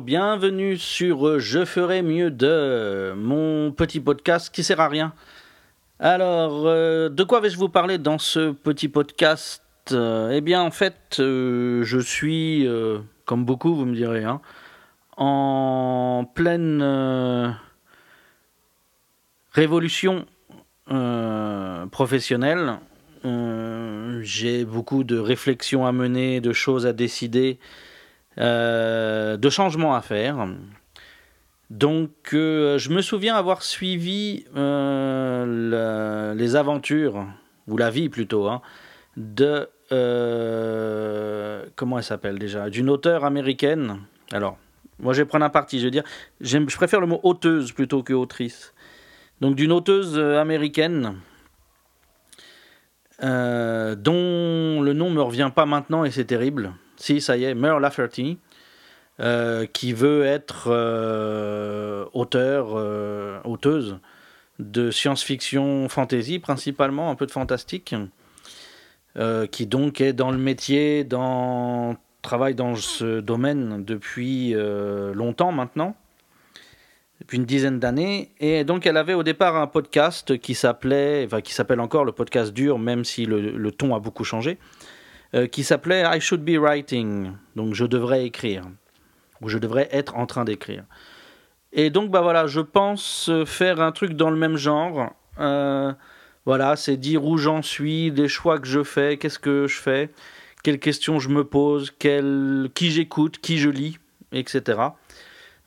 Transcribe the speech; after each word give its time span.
Bienvenue 0.00 0.76
sur 0.76 1.40
Je 1.40 1.64
ferai 1.64 2.02
mieux 2.02 2.30
de 2.30 3.12
mon 3.16 3.72
petit 3.72 3.98
podcast 3.98 4.54
qui 4.54 4.62
sert 4.62 4.80
à 4.80 4.88
rien. 4.88 5.12
Alors, 5.98 6.66
euh, 6.66 7.08
de 7.08 7.24
quoi 7.24 7.40
vais-je 7.40 7.58
vous 7.58 7.68
parler 7.68 7.98
dans 7.98 8.18
ce 8.18 8.52
petit 8.52 8.88
podcast? 8.88 9.62
Euh, 9.90 10.30
Eh 10.30 10.40
bien, 10.40 10.62
en 10.62 10.70
fait, 10.70 11.16
euh, 11.18 11.82
je 11.82 11.98
suis, 11.98 12.68
comme 13.24 13.44
beaucoup, 13.44 13.74
vous 13.74 13.86
me 13.86 13.94
direz, 13.94 14.24
hein, 14.24 14.40
en 15.16 16.30
pleine 16.32 17.56
révolution 19.52 20.26
professionnelle. 21.90 22.78
J'ai 24.22 24.64
beaucoup 24.64 25.02
de 25.02 25.18
réflexions 25.18 25.86
à 25.86 25.92
mener, 25.92 26.40
de 26.40 26.52
choses 26.52 26.86
à 26.86 26.92
décider, 26.92 27.58
de 28.38 29.50
changements 29.50 29.94
à 29.94 30.00
faire. 30.00 30.48
Donc, 31.70 32.32
euh, 32.32 32.78
je 32.78 32.88
me 32.88 33.02
souviens 33.02 33.36
avoir 33.36 33.62
suivi 33.62 34.46
euh, 34.56 36.34
les 36.34 36.56
aventures, 36.56 37.26
ou 37.66 37.76
la 37.76 37.90
vie 37.90 38.08
plutôt, 38.08 38.48
hein, 38.48 38.62
de. 39.18 39.68
euh, 39.92 41.66
comment 41.76 41.98
elle 41.98 42.04
s'appelle 42.04 42.38
déjà? 42.38 42.70
D'une 42.70 42.88
auteure 42.88 43.24
américaine. 43.26 43.98
Alors, 44.32 44.56
moi 44.98 45.12
je 45.12 45.20
vais 45.20 45.26
prendre 45.26 45.44
un 45.44 45.50
parti, 45.50 45.78
je 45.78 45.84
veux 45.84 45.90
dire, 45.90 46.04
je 46.40 46.76
préfère 46.76 47.00
le 47.00 47.06
mot 47.06 47.20
auteuse 47.22 47.72
plutôt 47.72 48.02
que 48.02 48.14
autrice. 48.14 48.72
Donc, 49.42 49.54
d'une 49.54 49.72
auteuse 49.72 50.16
euh, 50.16 50.40
américaine. 50.40 51.16
euh, 53.22 53.96
dont 53.96 54.12
le 54.88 54.94
nom 54.94 55.10
me 55.10 55.20
revient 55.20 55.50
pas 55.54 55.66
maintenant 55.66 56.04
et 56.04 56.10
c'est 56.10 56.24
terrible. 56.24 56.72
Si, 56.96 57.20
ça 57.20 57.36
y 57.36 57.44
est, 57.44 57.54
Mur 57.54 57.78
Lafferty 57.78 58.38
euh, 59.20 59.66
qui 59.66 59.92
veut 59.92 60.24
être 60.24 60.68
euh, 60.68 62.06
auteur, 62.14 62.68
euh, 62.74 63.38
auteuse 63.44 63.98
de 64.58 64.90
science-fiction 64.90 65.90
fantasy, 65.90 66.38
principalement 66.38 67.10
un 67.10 67.14
peu 67.14 67.26
de 67.26 67.30
fantastique, 67.30 67.94
qui 69.50 69.66
donc 69.66 70.00
est 70.00 70.12
dans 70.12 70.30
le 70.30 70.38
métier, 70.38 71.04
dans, 71.04 71.96
travaille 72.22 72.54
dans 72.54 72.76
ce 72.76 73.20
domaine 73.20 73.84
depuis 73.84 74.54
longtemps 75.14 75.52
maintenant, 75.52 75.96
une 77.32 77.44
dizaine 77.44 77.78
d'années. 77.78 78.32
Et 78.40 78.64
donc 78.64 78.86
elle 78.86 78.96
avait 78.96 79.14
au 79.14 79.22
départ 79.22 79.56
un 79.56 79.66
podcast 79.66 80.38
qui 80.38 80.54
s'appelait, 80.54 81.24
enfin 81.26 81.40
qui 81.40 81.52
s'appelle 81.52 81.80
encore 81.80 82.04
le 82.04 82.12
podcast 82.12 82.52
dur, 82.52 82.78
même 82.78 83.04
si 83.04 83.26
le, 83.26 83.70
ton 83.70 83.94
a 83.94 84.00
beaucoup 84.00 84.24
changé, 84.24 84.58
euh, 85.34 85.46
qui 85.46 85.64
s'appelait 85.64 86.04
I 86.04 86.20
Should 86.20 86.42
Be 86.42 86.58
Writing, 86.58 87.32
donc 87.56 87.74
je 87.74 87.84
devrais 87.84 88.24
écrire 88.24 88.64
où 89.40 89.48
je 89.48 89.58
devrais 89.58 89.88
être 89.92 90.16
en 90.16 90.26
train 90.26 90.44
d'écrire. 90.44 90.84
Et 91.72 91.90
donc, 91.90 92.10
bah 92.10 92.22
voilà, 92.22 92.46
je 92.46 92.60
pense 92.60 93.30
faire 93.46 93.80
un 93.80 93.92
truc 93.92 94.14
dans 94.14 94.30
le 94.30 94.36
même 94.36 94.56
genre. 94.56 95.12
Euh, 95.38 95.92
voilà, 96.44 96.76
c'est 96.76 96.96
dire 96.96 97.24
où 97.24 97.36
j'en 97.36 97.62
suis, 97.62 98.10
des 98.10 98.28
choix 98.28 98.58
que 98.58 98.66
je 98.66 98.82
fais, 98.82 99.18
qu'est-ce 99.18 99.38
que 99.38 99.66
je 99.66 99.78
fais, 99.78 100.10
quelles 100.62 100.78
questions 100.78 101.18
je 101.18 101.28
me 101.28 101.44
pose, 101.44 101.92
quel, 101.98 102.70
qui 102.74 102.90
j'écoute, 102.90 103.38
qui 103.38 103.58
je 103.58 103.68
lis, 103.68 103.98
etc. 104.32 104.80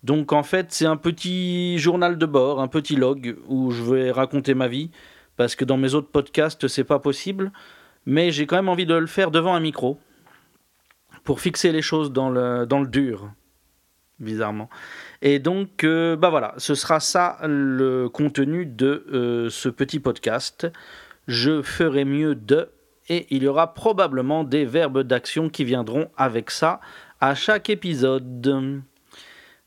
Donc 0.03 0.33
en 0.33 0.43
fait, 0.43 0.67
c'est 0.69 0.85
un 0.85 0.97
petit 0.97 1.77
journal 1.77 2.17
de 2.17 2.25
bord, 2.25 2.59
un 2.59 2.67
petit 2.67 2.95
log 2.95 3.37
où 3.47 3.71
je 3.71 3.83
vais 3.83 4.11
raconter 4.11 4.53
ma 4.53 4.67
vie, 4.67 4.89
parce 5.37 5.55
que 5.55 5.65
dans 5.65 5.77
mes 5.77 5.93
autres 5.93 6.09
podcasts, 6.09 6.67
c'est 6.67 6.83
pas 6.83 6.99
possible. 6.99 7.51
Mais 8.05 8.31
j'ai 8.31 8.47
quand 8.47 8.55
même 8.55 8.69
envie 8.69 8.87
de 8.87 8.95
le 8.95 9.07
faire 9.07 9.29
devant 9.29 9.53
un 9.53 9.59
micro, 9.59 9.99
pour 11.23 11.39
fixer 11.39 11.71
les 11.71 11.83
choses 11.83 12.11
dans 12.11 12.29
le, 12.29 12.65
dans 12.65 12.79
le 12.79 12.87
dur 12.87 13.29
bizarrement. 14.21 14.69
Et 15.21 15.39
donc, 15.39 15.83
euh, 15.83 16.15
bah 16.15 16.29
voilà, 16.29 16.53
ce 16.57 16.75
sera 16.75 16.99
ça 16.99 17.39
le 17.43 18.07
contenu 18.07 18.65
de 18.65 19.05
euh, 19.11 19.49
ce 19.49 19.67
petit 19.67 19.99
podcast. 19.99 20.67
Je 21.27 21.61
ferai 21.61 22.05
mieux 22.05 22.35
de, 22.35 22.69
et 23.09 23.27
il 23.29 23.43
y 23.43 23.47
aura 23.47 23.73
probablement 23.73 24.43
des 24.43 24.63
verbes 24.63 25.01
d'action 25.01 25.49
qui 25.49 25.63
viendront 25.63 26.09
avec 26.17 26.51
ça 26.51 26.79
à 27.19 27.35
chaque 27.35 27.69
épisode. 27.69 28.83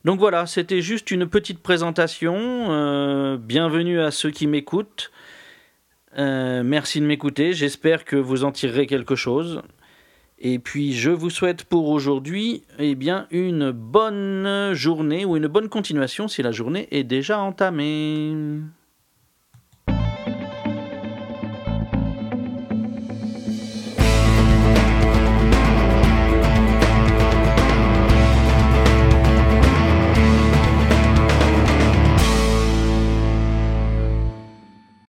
Donc 0.05 0.19
voilà, 0.19 0.45
c'était 0.45 0.81
juste 0.81 1.09
une 1.09 1.25
petite 1.25 1.63
présentation. 1.63 2.35
Euh, 2.37 3.37
bienvenue 3.37 3.99
à 3.99 4.11
ceux 4.11 4.29
qui 4.29 4.45
m'écoutent. 4.45 5.11
Euh, 6.19 6.61
merci 6.63 7.01
de 7.01 7.07
m'écouter. 7.07 7.53
J'espère 7.53 8.05
que 8.05 8.15
vous 8.15 8.43
en 8.43 8.51
tirerez 8.51 8.85
quelque 8.85 9.15
chose. 9.15 9.63
Et 10.37 10.59
puis 10.59 10.93
je 10.93 11.09
vous 11.09 11.31
souhaite 11.31 11.63
pour 11.63 11.89
aujourd'hui 11.89 12.61
eh 12.77 12.93
bien 12.93 13.25
une 13.31 13.71
bonne 13.71 14.73
journée 14.73 15.25
ou 15.25 15.37
une 15.37 15.47
bonne 15.47 15.69
continuation 15.69 16.27
si 16.27 16.43
la 16.43 16.51
journée 16.51 16.87
est 16.91 17.03
déjà 17.03 17.39
entamée. 17.39 18.59